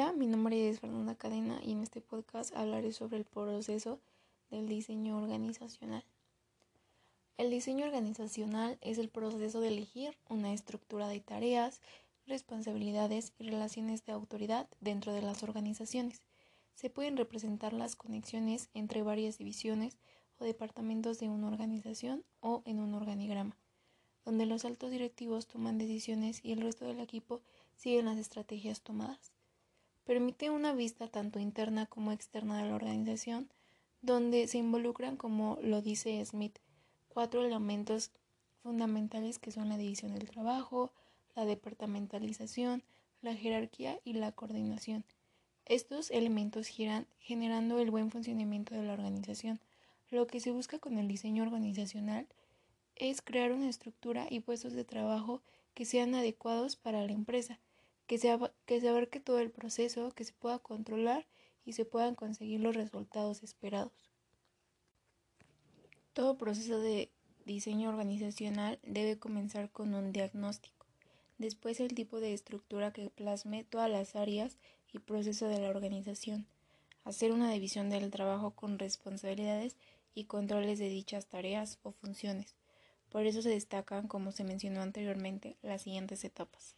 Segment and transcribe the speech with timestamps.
[0.00, 3.98] Hola, mi nombre es Fernanda Cadena y en este podcast hablaré sobre el proceso
[4.48, 6.04] del diseño organizacional.
[7.36, 11.80] El diseño organizacional es el proceso de elegir una estructura de tareas,
[12.28, 16.22] responsabilidades y relaciones de autoridad dentro de las organizaciones.
[16.76, 19.98] Se pueden representar las conexiones entre varias divisiones
[20.38, 23.56] o departamentos de una organización o en un organigrama,
[24.24, 27.42] donde los altos directivos toman decisiones y el resto del equipo
[27.74, 29.32] siguen las estrategias tomadas
[30.08, 33.50] permite una vista tanto interna como externa de la organización,
[34.00, 36.60] donde se involucran, como lo dice Smith,
[37.10, 38.10] cuatro elementos
[38.62, 40.94] fundamentales que son la división del trabajo,
[41.36, 42.82] la departamentalización,
[43.20, 45.04] la jerarquía y la coordinación.
[45.66, 49.60] Estos elementos giran generando el buen funcionamiento de la organización.
[50.08, 52.26] Lo que se busca con el diseño organizacional
[52.96, 55.42] es crear una estructura y puestos de trabajo
[55.74, 57.60] que sean adecuados para la empresa
[58.08, 61.26] que se, que se abarque todo el proceso, que se pueda controlar
[61.64, 63.92] y se puedan conseguir los resultados esperados.
[66.14, 67.12] Todo proceso de
[67.44, 70.86] diseño organizacional debe comenzar con un diagnóstico,
[71.36, 74.56] después el tipo de estructura que plasme todas las áreas
[74.90, 76.46] y proceso de la organización,
[77.04, 79.76] hacer una división del trabajo con responsabilidades
[80.14, 82.56] y controles de dichas tareas o funciones.
[83.10, 86.74] Por eso se destacan, como se mencionó anteriormente, las siguientes etapas.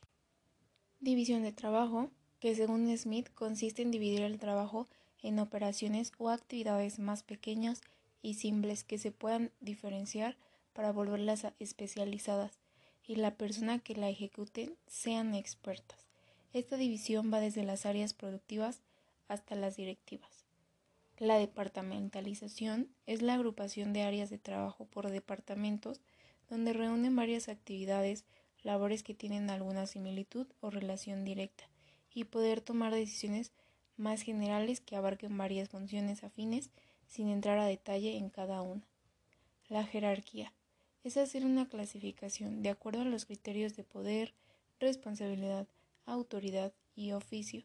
[1.01, 4.87] División de trabajo, que según Smith consiste en dividir el trabajo
[5.23, 7.81] en operaciones o actividades más pequeñas
[8.20, 10.37] y simples que se puedan diferenciar
[10.75, 12.59] para volverlas especializadas
[13.07, 16.07] y la persona que la ejecute sean expertas.
[16.53, 18.83] Esta división va desde las áreas productivas
[19.27, 20.45] hasta las directivas.
[21.19, 26.03] La departamentalización es la agrupación de áreas de trabajo por departamentos
[26.51, 28.27] donde reúnen varias actividades
[28.62, 31.64] labores que tienen alguna similitud o relación directa,
[32.12, 33.52] y poder tomar decisiones
[33.97, 36.70] más generales que abarquen varias funciones afines
[37.07, 38.83] sin entrar a detalle en cada una.
[39.68, 40.52] La jerarquía
[41.05, 44.35] es hacer una clasificación de acuerdo a los criterios de poder,
[44.80, 45.67] responsabilidad,
[46.06, 47.62] autoridad y oficio,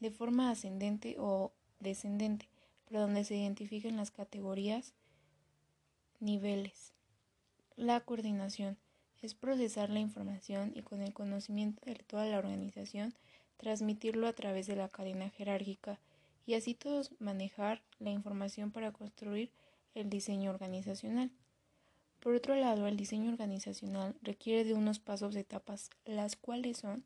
[0.00, 2.48] de forma ascendente o descendente,
[2.86, 4.94] pero donde se identifiquen las categorías,
[6.20, 6.92] niveles.
[7.76, 8.76] La coordinación
[9.22, 13.14] es procesar la información y con el conocimiento de toda la organización
[13.56, 15.98] transmitirlo a través de la cadena jerárquica
[16.46, 19.50] y así todos manejar la información para construir
[19.94, 21.30] el diseño organizacional.
[22.20, 27.04] Por otro lado, el diseño organizacional requiere de unos pasos etapas, las cuales son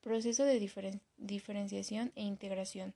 [0.00, 0.60] proceso de
[1.16, 2.94] diferenciación e integración.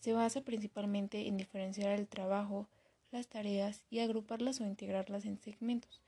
[0.00, 2.68] Se basa principalmente en diferenciar el trabajo,
[3.10, 6.00] las tareas y agruparlas o integrarlas en segmentos.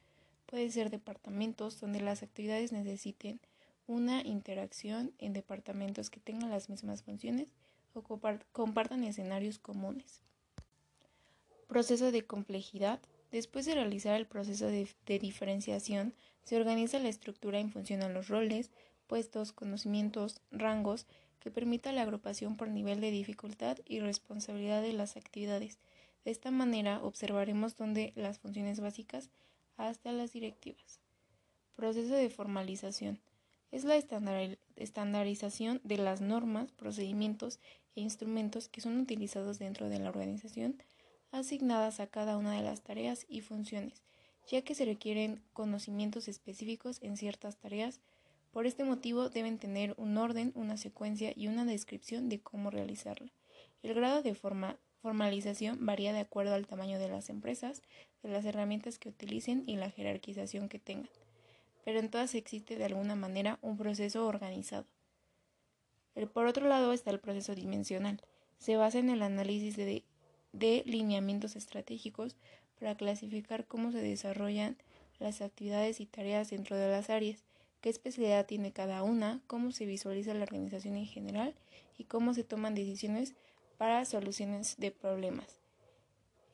[0.50, 3.38] Puede ser departamentos donde las actividades necesiten
[3.86, 7.46] una interacción en departamentos que tengan las mismas funciones
[7.94, 10.22] o compartan escenarios comunes.
[11.68, 12.98] Proceso de complejidad.
[13.30, 14.88] Después de realizar el proceso de,
[15.20, 18.72] diferenciación, se organiza la estructura en función a los roles,
[19.06, 21.06] puestos, conocimientos, rangos,
[21.38, 25.78] que permita la agrupación por nivel de dificultad y responsabilidad de las actividades.
[26.24, 29.30] De esta manera observaremos dónde las funciones básicas
[29.88, 31.00] hasta las directivas.
[31.74, 33.20] Proceso de formalización.
[33.70, 33.96] Es la
[34.76, 37.60] estandarización de las normas, procedimientos
[37.94, 40.82] e instrumentos que son utilizados dentro de la organización
[41.32, 44.02] asignadas a cada una de las tareas y funciones,
[44.48, 48.00] ya que se requieren conocimientos específicos en ciertas tareas.
[48.50, 53.30] Por este motivo deben tener un orden, una secuencia y una descripción de cómo realizarla.
[53.82, 57.82] El grado de forma formalización varía de acuerdo al tamaño de las empresas,
[58.22, 61.10] de las herramientas que utilicen y la jerarquización que tengan,
[61.84, 64.86] pero en todas existe de alguna manera un proceso organizado.
[66.32, 68.20] por otro lado está el proceso dimensional.
[68.58, 70.04] Se basa en el análisis de,
[70.52, 72.36] de lineamientos estratégicos
[72.78, 74.76] para clasificar cómo se desarrollan
[75.18, 77.44] las actividades y tareas dentro de las áreas,
[77.80, 81.54] qué especialidad tiene cada una, cómo se visualiza la organización en general
[81.96, 83.34] y cómo se toman decisiones
[83.80, 85.58] para soluciones de problemas.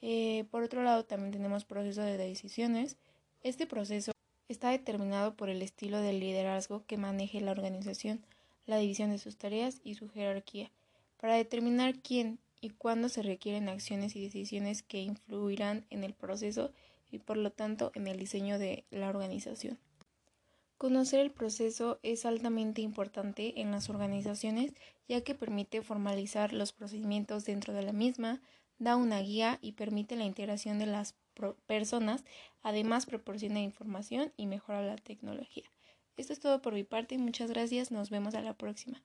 [0.00, 2.99] Eh, por otro lado, también tenemos proceso de decisiones.
[3.43, 4.12] Este proceso
[4.49, 8.25] está determinado por el estilo de liderazgo que maneje la organización,
[8.64, 10.70] la división de sus tareas y su jerarquía,
[11.17, 16.70] para determinar quién y cuándo se requieren acciones y decisiones que influirán en el proceso
[17.11, 19.81] y por lo tanto en el diseño de la organización.
[20.78, 24.75] Conocer el proceso es altamente importante en las organizaciones
[25.08, 28.43] ya que permite formalizar los procedimientos dentro de la misma,
[28.78, 31.14] da una guía y permite la integración de las
[31.67, 32.25] personas,
[32.62, 35.64] además proporciona información y mejora la tecnología.
[36.19, 39.02] Esto es todo por mi parte, muchas gracias, nos vemos a la próxima.